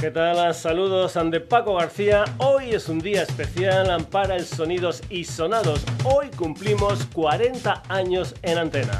[0.00, 0.54] ¿Qué tal?
[0.54, 2.24] Saludos de Paco García.
[2.38, 5.84] Hoy es un día especial para el Sonidos y Sonados.
[6.04, 8.98] Hoy cumplimos 40 años en antena.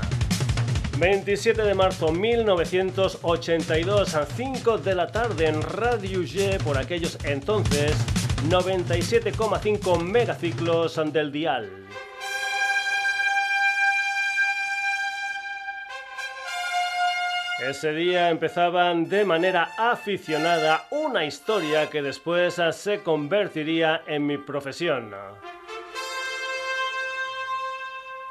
[0.99, 7.97] 27 de marzo 1982 a 5 de la tarde en Radio G por aquellos entonces
[8.51, 11.80] 97,5 megaciclos del dial.
[17.63, 25.15] Ese día empezaban de manera aficionada una historia que después se convertiría en mi profesión.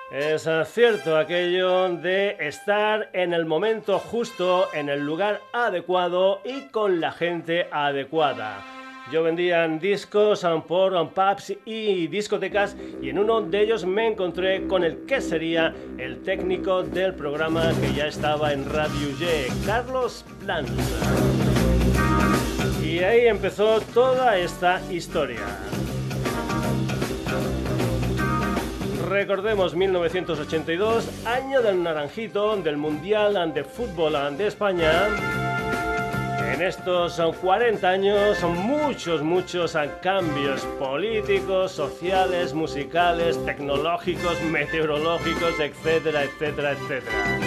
[0.09, 7.00] Es cierto aquello de estar en el momento justo, en el lugar adecuado y con
[7.00, 8.78] la gente adecuada.
[9.12, 14.84] Yo vendía discos por pubs y discotecas y en uno de ellos me encontré con
[14.84, 20.73] el que sería el técnico del programa que ya estaba en Radio G, Carlos Planza.
[22.84, 25.42] Y ahí empezó toda esta historia.
[29.08, 35.09] Recordemos 1982, año del naranjito del Mundial de Fútbol de España
[36.59, 47.39] en estos 40 años muchos, muchos cambios políticos, sociales, musicales, tecnológicos, meteorológicos, etcétera, etcétera, etcétera.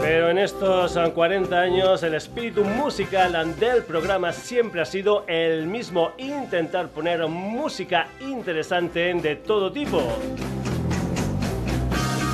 [0.00, 6.12] Pero en estos 40 años el espíritu musical del programa siempre ha sido el mismo,
[6.16, 10.00] intentar poner música interesante de todo tipo.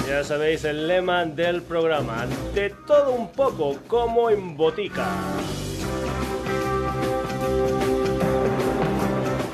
[0.08, 5.06] Ya sabéis el lema del programa, de todo un poco como en botica.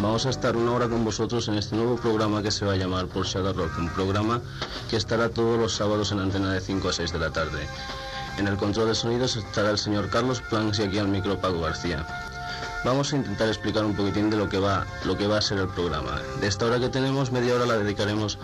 [0.00, 2.76] Vamos a estar una hora con vosotros en este nuevo programa que se va a
[2.76, 4.40] llamar Por Shadow Rock, un programa
[4.88, 7.66] que estará todos los sábados en antena de 5 a 6 de la tarde.
[8.38, 11.60] En el control de sonidos estará el señor Carlos Planks y aquí al micro Paco
[11.60, 12.06] García.
[12.84, 15.58] Vamos a intentar explicar un poquitín de lo que va, lo que va a ser
[15.58, 16.20] el programa.
[16.40, 18.38] De esta hora que tenemos, media hora la dedicaremos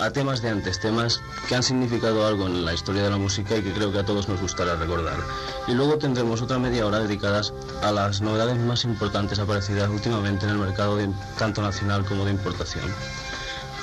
[0.00, 3.56] a temas de antes, temas que han significado algo en la historia de la música
[3.56, 5.18] y que creo que a todos nos gustará recordar.
[5.68, 7.52] Y luego tendremos otra media hora dedicadas
[7.82, 10.98] a las novedades más importantes aparecidas últimamente en el mercado
[11.38, 12.84] tanto nacional como de importación.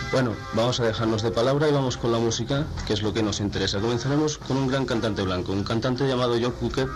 [0.09, 3.21] Bueno, vamos a dejarnos de palabra y vamos con la música, que es lo que
[3.21, 3.79] nos interesa.
[3.79, 6.87] Comenzaremos con un gran cantante blanco, un cantante llamado Joe Cooker,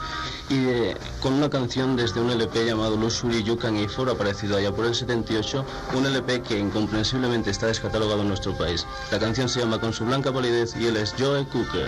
[0.49, 4.71] y eh, con una canción desde un LP llamado Luxury You Can For, aparecido allá
[4.71, 8.87] por el 78, un LP que incomprensiblemente está descatalogado en nuestro país.
[9.11, 11.87] La canción se llama Con su blanca palidez y él es Joe Cooker.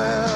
[0.00, 0.29] farewell.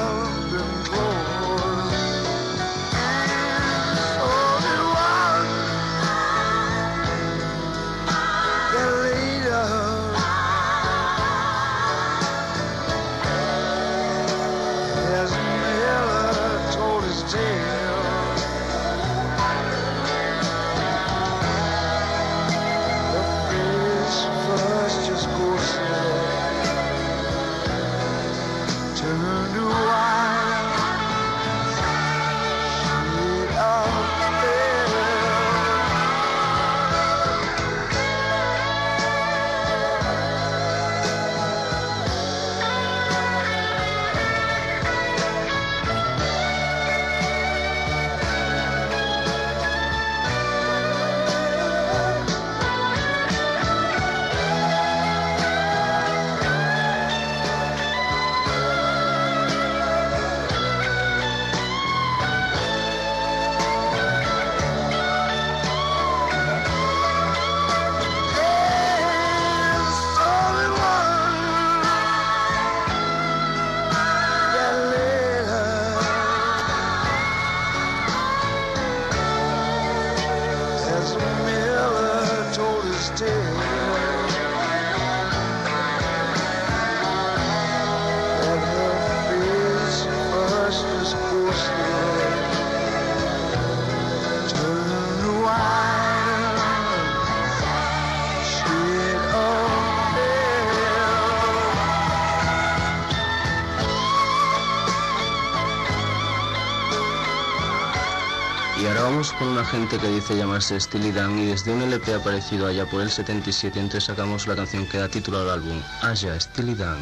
[109.39, 113.01] Con una gente que dice llamarse Steely Dan y desde un LP aparecido allá por
[113.01, 116.99] el 77 entonces sacamos la canción que da título al álbum, Allá Steely Dan.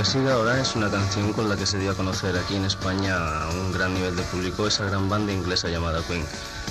[0.00, 2.64] Que sigue ahora es una canción con la que se dio a conocer aquí en
[2.64, 6.24] España a un gran nivel de público esa gran banda inglesa llamada Queen.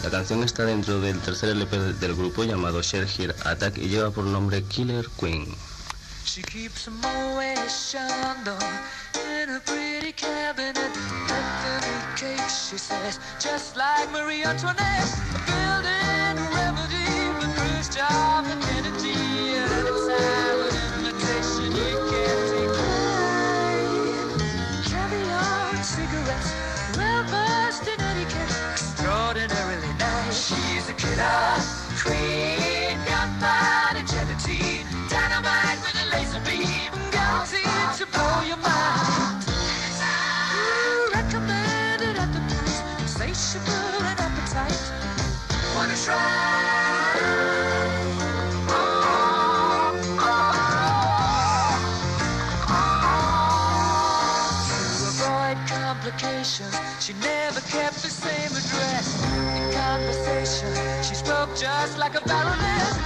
[0.04, 4.10] La canción está dentro del tercer LP del grupo llamado Share Here Attack y lleva
[4.10, 5.46] por nombre Killer Queen.
[61.98, 63.00] Like a baroness.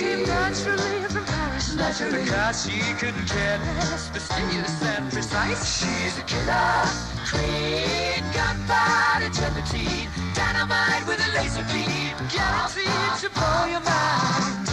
[0.00, 1.74] Came naturally from Paris.
[2.10, 5.78] Because she couldn't care less, fastidious and precise.
[5.78, 13.80] She's a killer queen, gunpowder gelatine, dynamite with a laser beam, guaranteed to blow your
[13.80, 14.69] mind.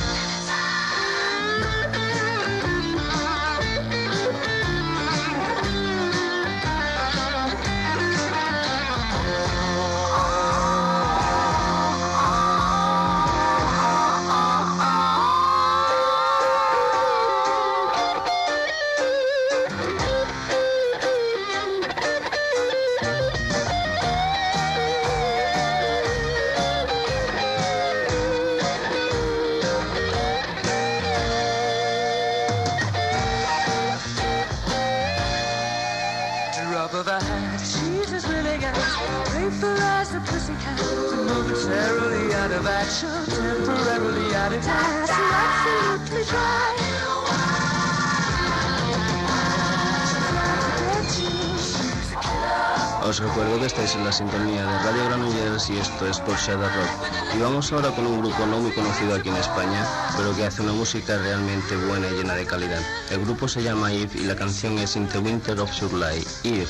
[56.06, 57.36] Es por Shadow Rock.
[57.36, 60.62] Y vamos ahora con un grupo no muy conocido aquí en España, pero que hace
[60.62, 62.82] una música realmente buena y llena de calidad.
[63.10, 66.24] El grupo se llama Eve y la canción es In the Winter of July.
[66.44, 66.68] Eve.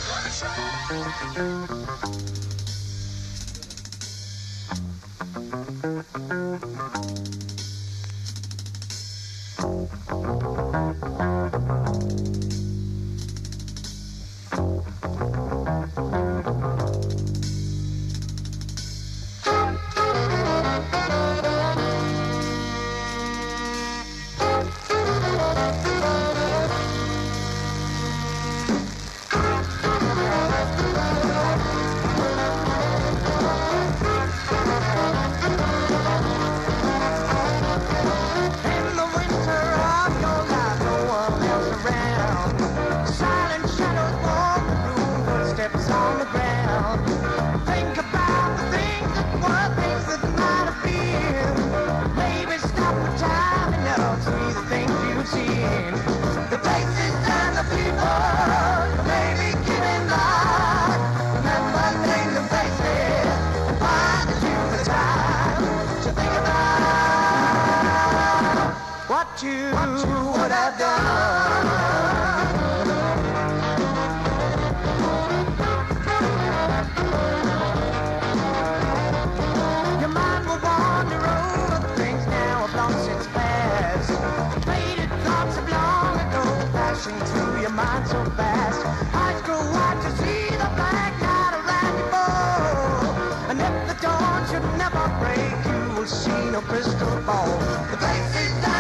[96.48, 97.60] ain't no crystal ball.
[97.92, 98.77] The place is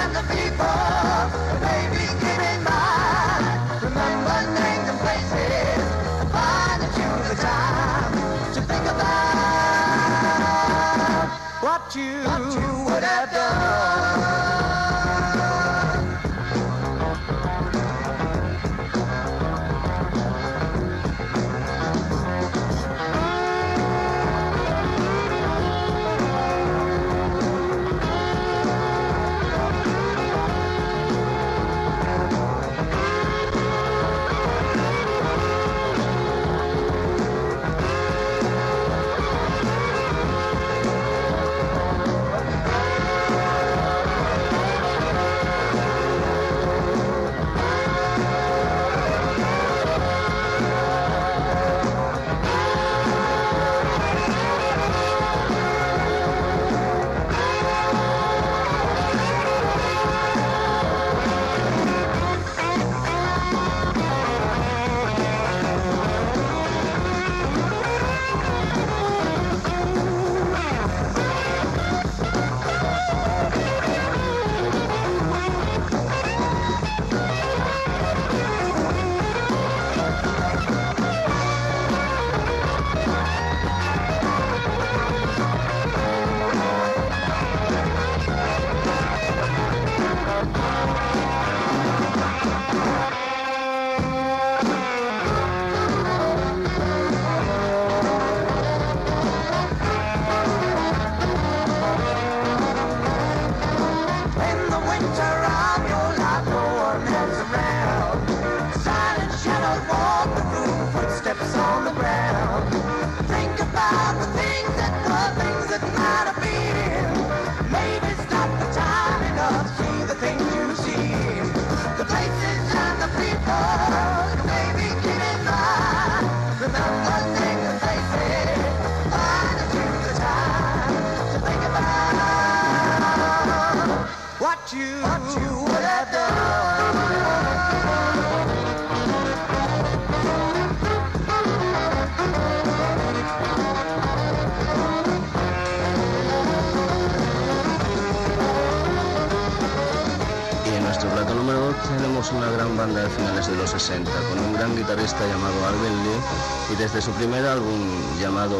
[156.97, 157.79] desde su primer álbum
[158.19, 158.57] llamado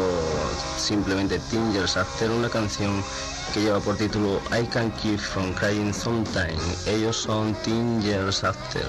[0.76, 3.02] simplemente Tingers After una canción
[3.52, 6.56] que lleva por título I Can Keep From Crying Sometime.
[6.86, 8.86] Ellos son Tingers After.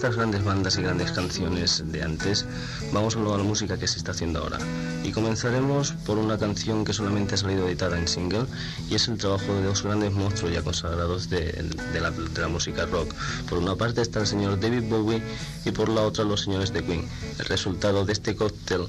[0.00, 2.46] Estas grandes bandas y grandes canciones de antes,
[2.90, 4.56] vamos a la música que se está haciendo ahora.
[5.04, 8.46] Y comenzaremos por una canción que solamente ha salido editada en single
[8.88, 11.52] y es el trabajo de dos grandes monstruos ya consagrados de,
[12.00, 13.12] la, de la música rock.
[13.46, 15.22] Por una parte está el señor David Bowie
[15.66, 17.06] y por la otra los señores de Queen.
[17.38, 18.86] El resultado de este cóctel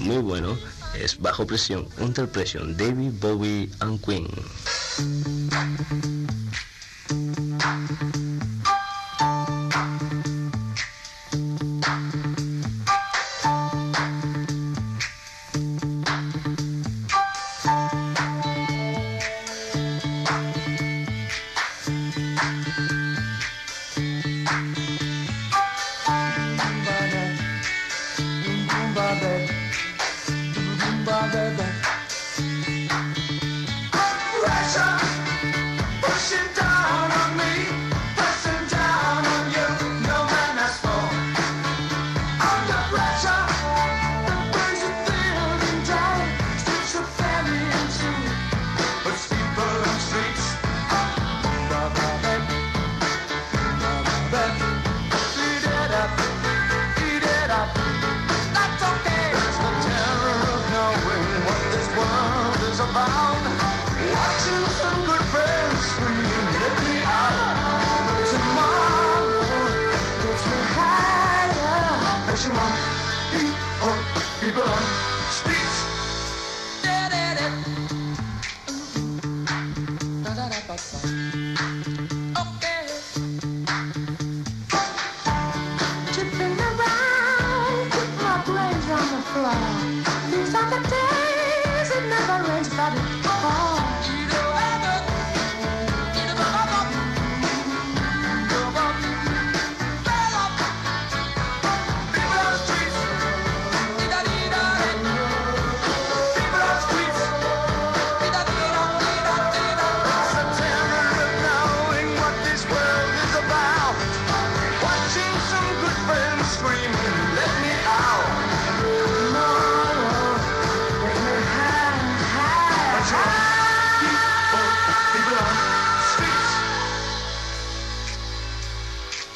[0.00, 0.58] muy bueno
[1.00, 4.26] es Bajo Presión, Under Pressure, David Bowie and Queen.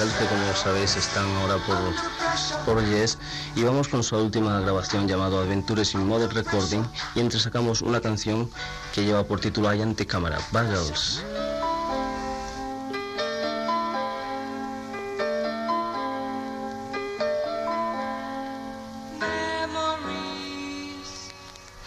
[0.00, 1.76] Que como sabéis están ahora por,
[2.64, 3.18] por Yes,
[3.54, 6.82] y vamos con su última grabación llamado Adventures in Modern Recording,
[7.14, 8.48] y entre sacamos una canción
[8.94, 11.22] que lleva por título Hay Antecámara, Bagels.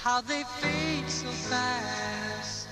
[0.04, 2.67] How they fade so fast.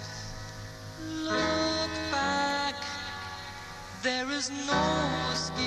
[4.03, 5.61] There is no escape.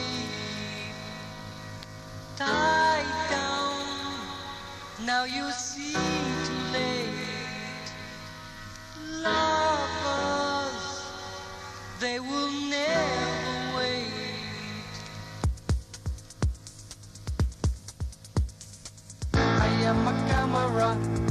[2.37, 3.87] Tied down,
[5.07, 7.92] now you see too late.
[9.23, 10.83] Lovers,
[12.01, 14.09] they will never wait.
[19.35, 21.23] I am a camera.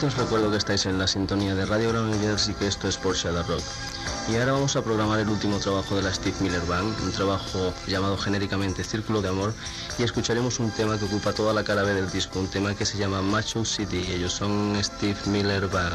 [0.00, 3.14] Os recuerdo que estáis en la sintonía de Radio Granollers y que esto es por
[3.14, 3.62] Shadow Rock.
[4.28, 7.72] Y ahora vamos a programar el último trabajo de la Steve Miller Band, un trabajo
[7.86, 9.54] llamado genéricamente Círculo de Amor,
[9.98, 12.86] y escucharemos un tema que ocupa toda la cara B del disco, un tema que
[12.86, 14.04] se llama Macho City.
[14.12, 15.94] Ellos son Steve Miller Band.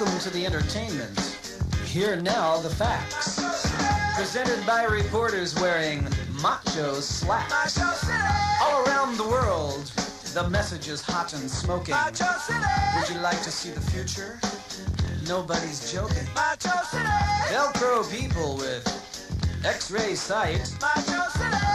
[0.00, 1.20] Welcome to the entertainment.
[1.84, 3.38] Here now the facts.
[4.16, 6.08] Presented by reporters wearing
[6.40, 7.78] macho slacks.
[8.62, 9.92] All around the world,
[10.32, 11.94] the message is hot and smoking.
[11.94, 14.40] Would you like to see the future?
[15.28, 16.24] Nobody's joking.
[17.52, 18.86] Velcro people with
[19.66, 20.72] X-ray sight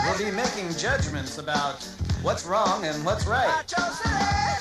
[0.04, 1.84] will be making judgments about
[2.22, 3.72] what's wrong and what's right.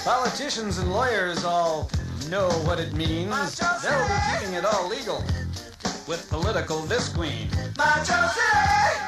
[0.04, 1.90] Politicians and lawyers all
[2.30, 3.58] know what it means.
[3.58, 5.24] They'll be keeping it all legal
[6.08, 7.50] with political visqueen.
[7.78, 9.00] Macho City!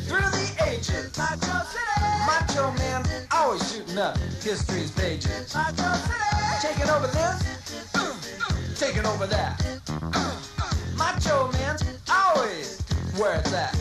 [0.07, 2.01] through the ages, Macho City!
[2.25, 5.53] Macho man always shooting up history's pages.
[5.53, 6.17] Macho City!
[6.61, 10.56] Taking over this, taking over that.
[10.97, 12.81] Macho man's always
[13.17, 13.73] where it's at.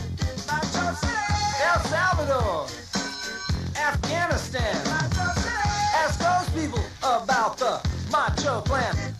[0.47, 1.13] Macho City.
[1.63, 2.67] El Salvador,
[3.75, 4.75] Afghanistan.
[4.85, 5.49] Macho City.
[5.95, 9.16] Ask those people about the Macho Plan.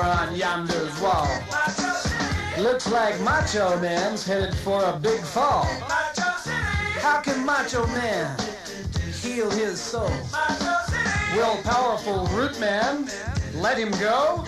[0.00, 1.28] Over on yonder's wall.
[2.58, 5.64] Looks like Macho Man's headed for a big fall.
[7.00, 8.36] How can Macho Man
[9.22, 10.10] heal his soul?
[11.34, 13.08] Will powerful Root Man
[13.54, 14.44] let him go?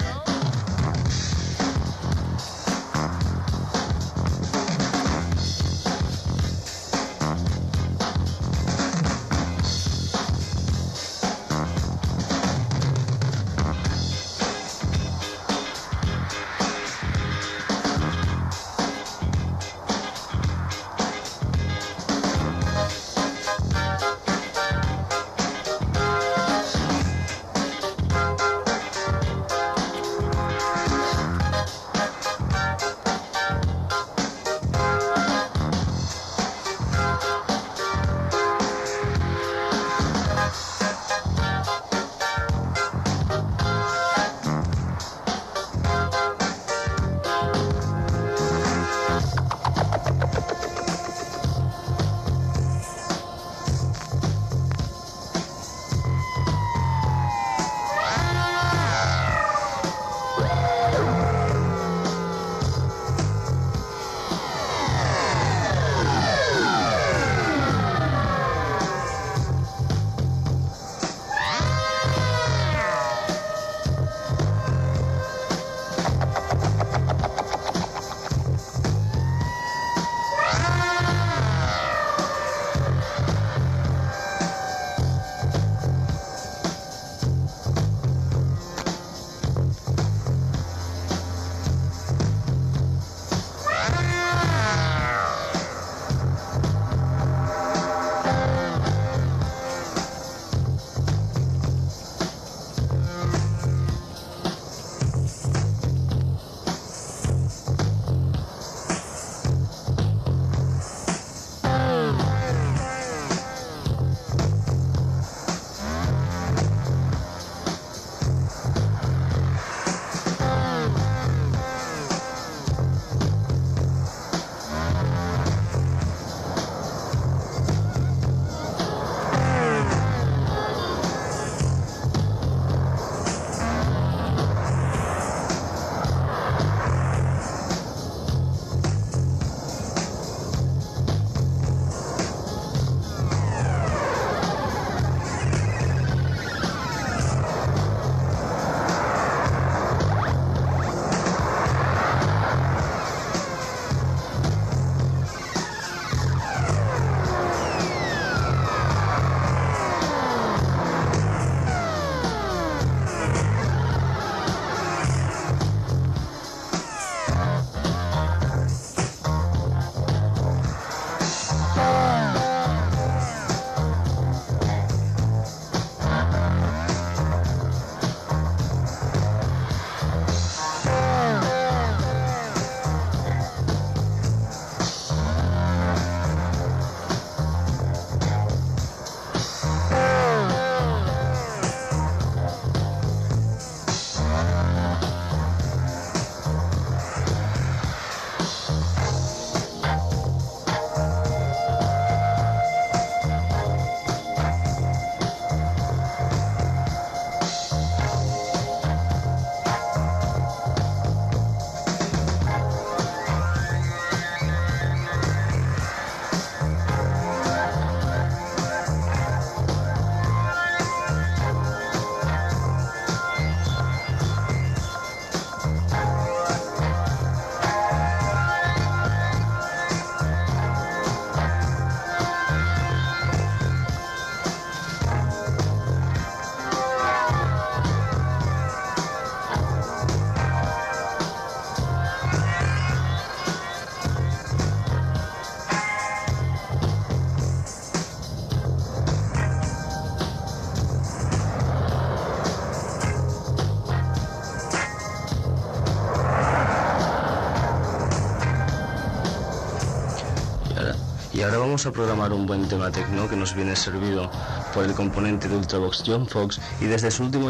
[261.35, 264.31] Y ahora vamos a programar un buen tema tecno que nos viene servido
[264.75, 267.49] por el componente de Ultravox John Fox y desde su último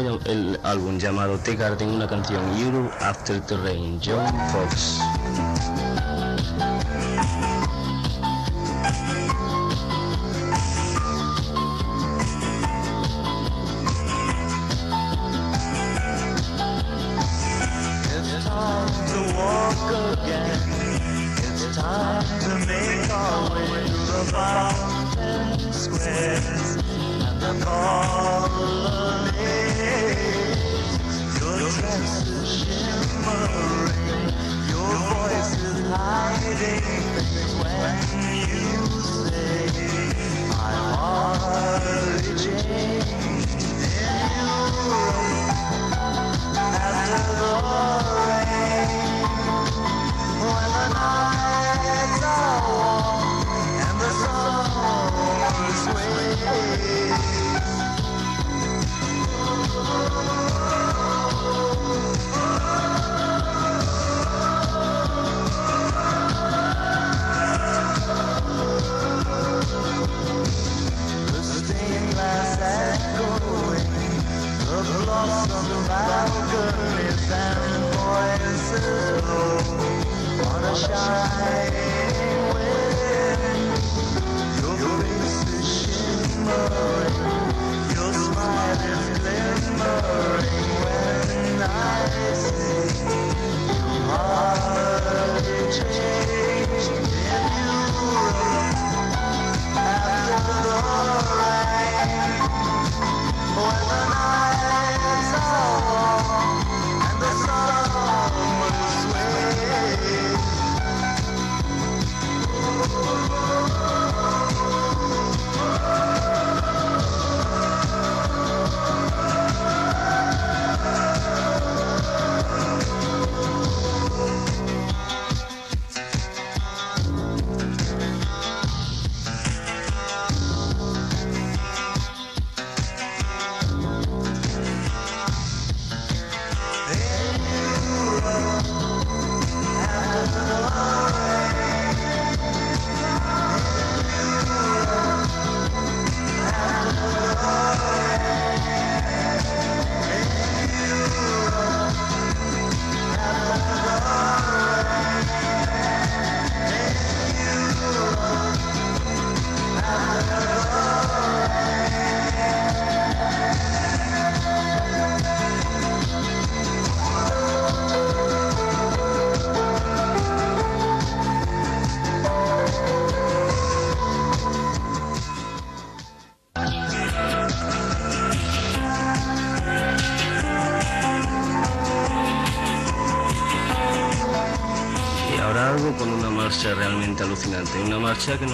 [0.63, 4.99] álbum llamado The Garden una canción Europe After the Rain, John Fox.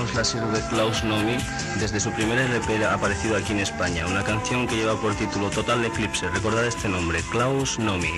[0.09, 1.37] Nos la sirve Klaus Nomi
[1.79, 4.05] desde su primer LP aparecido aquí en España.
[4.07, 6.29] Una canción que lleva por título Total Eclipse.
[6.29, 8.13] Recordad este nombre, Klaus Nomi.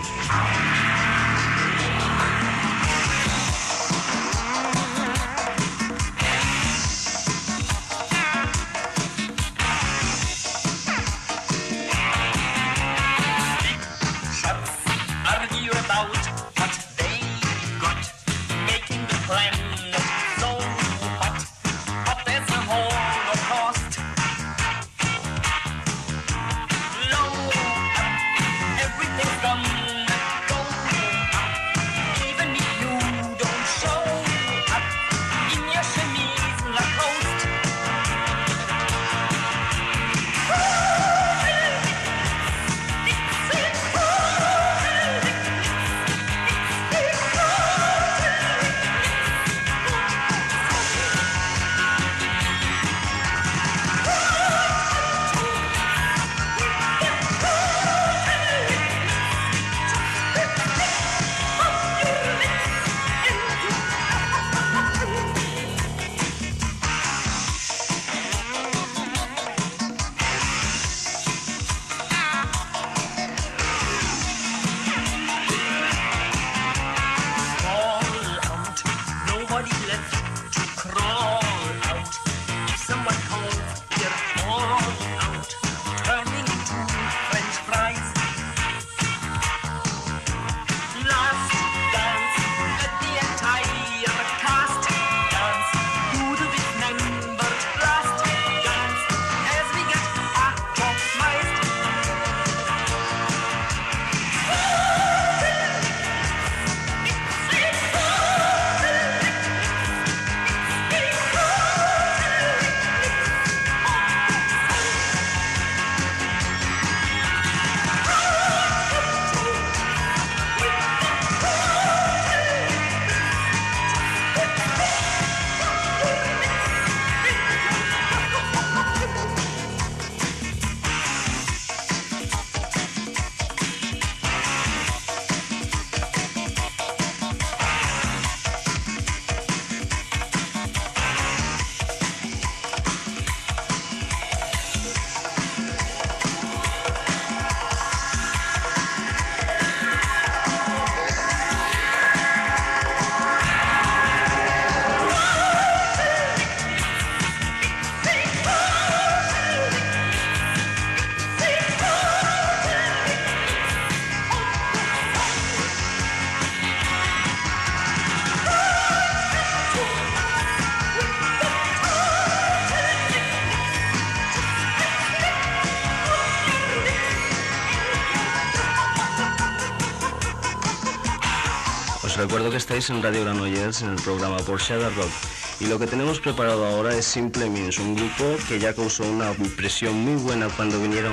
[182.72, 185.12] En Radio Granollers en el programa por Shadow Rock
[185.60, 189.94] y lo que tenemos preparado ahora es Simple un grupo que ya causó una impresión
[189.94, 191.12] muy buena cuando vinieron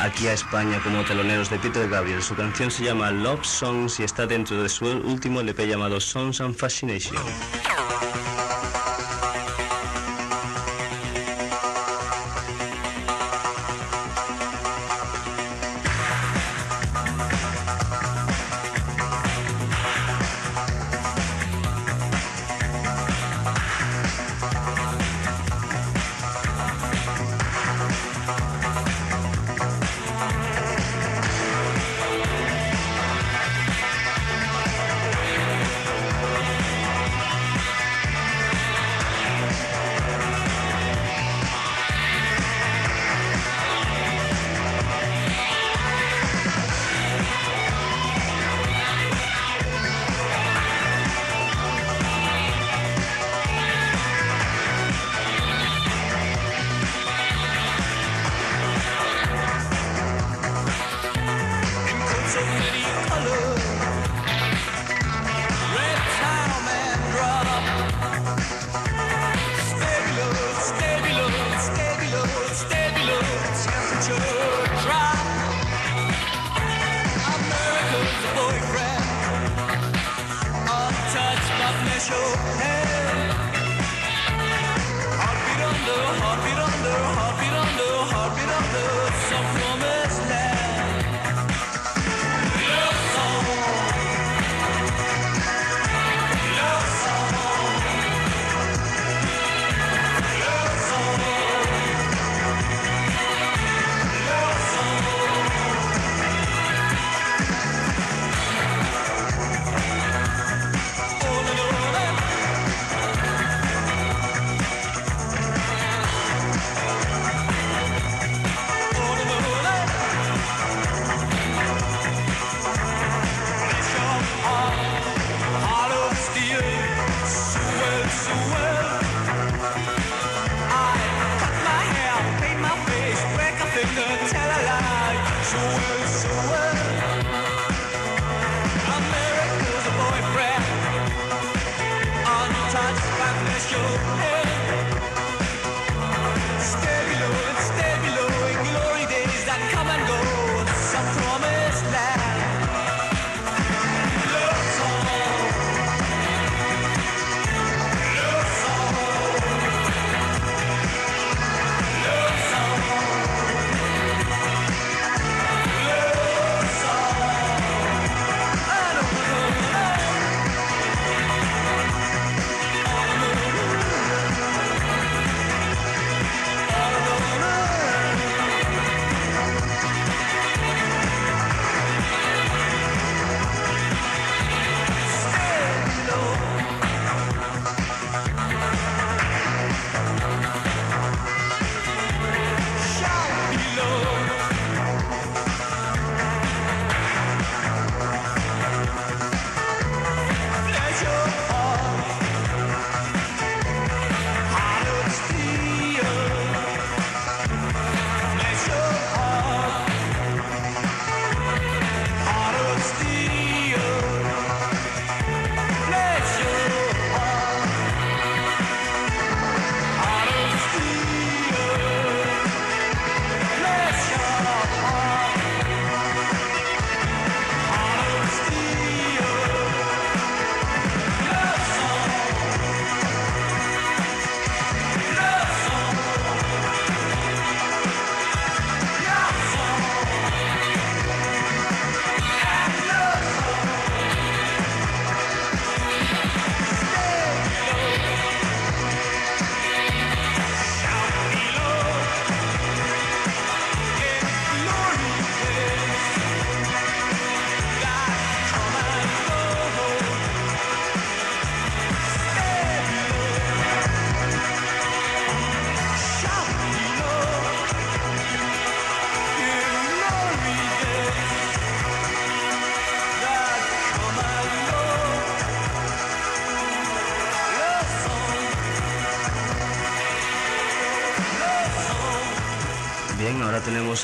[0.00, 2.22] aquí a España como teloneros de Peter Gabriel.
[2.22, 6.40] Su canción se llama Love Songs y está dentro de su último LP llamado Songs
[6.40, 7.18] and Fascination.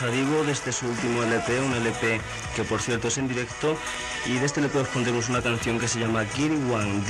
[0.04, 2.20] A Divo desde su último LP, un LP
[2.54, 3.76] que por cierto es en directo,
[4.26, 7.00] y de este LP os pondremos una canción que se llama Kiri One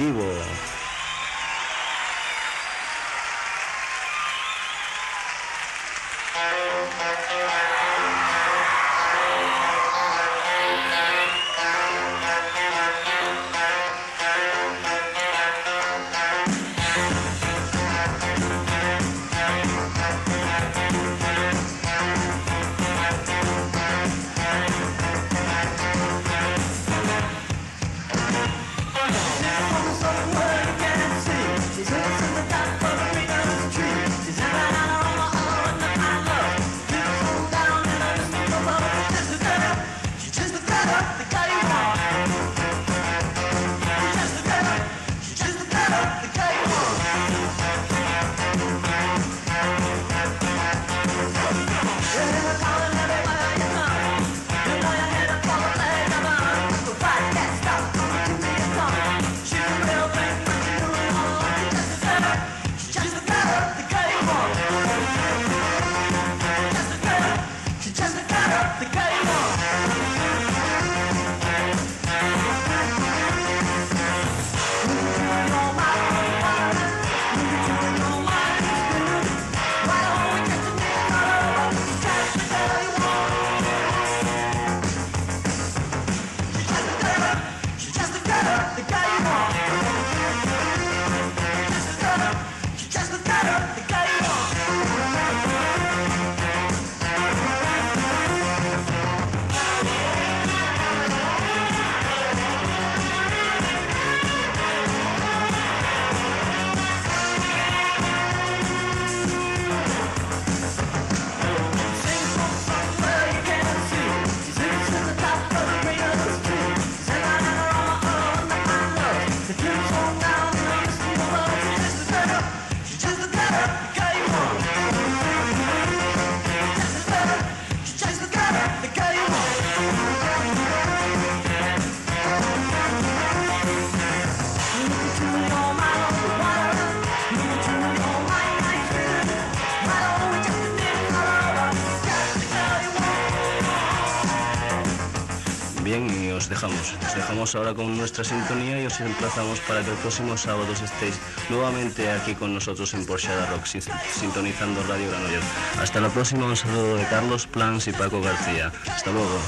[147.55, 147.65] Divo.
[147.65, 151.19] ahora con nuestra sintonía y os emplazamos para que el próximo sábado estéis
[151.51, 155.45] nuevamente aquí con nosotros en Porsche Rock, sintonizando Radio Granollers.
[155.81, 158.73] Hasta la próxima, un saludo de Carlos Plans y Paco García.
[158.89, 159.39] Hasta luego.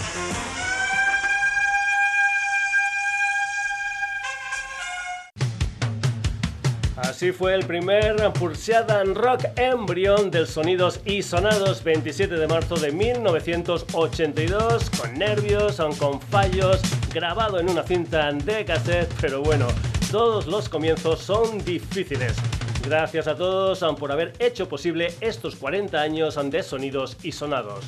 [6.97, 12.93] Así fue el primer Pursiadan Rock Embrión del Sonidos y Sonados 27 de marzo de
[12.93, 16.81] 1982 con nervios, con fallos,
[17.17, 19.67] grabado en una cinta de cassette, pero bueno,
[20.13, 22.37] todos los comienzos son difíciles.
[22.85, 27.87] Gracias a todos por haber hecho posible estos 40 años de Sonidos y Sonados.